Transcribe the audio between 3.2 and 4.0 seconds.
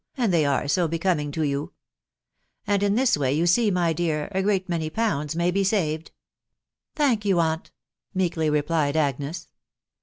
you see, my